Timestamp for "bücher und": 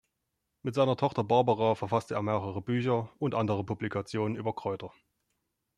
2.59-3.35